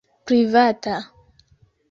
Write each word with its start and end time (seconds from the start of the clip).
Privata. 0.27 0.93